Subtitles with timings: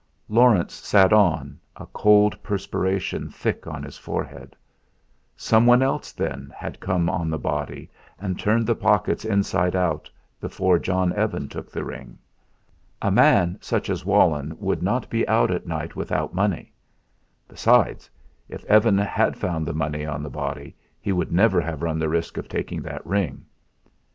[0.29, 4.55] Laurence sat on, a cold perspiration thick on his forehead.
[5.37, 10.09] Someone else, then, had come on the body and turned the pockets inside out
[10.39, 12.17] before John Evan took the ring.
[12.99, 16.73] A man such as Walenn would not be out at night without money.
[17.47, 18.09] Besides,
[18.49, 22.37] if Evan had found money on the body he would never have run the risk
[22.37, 23.45] of taking that ring.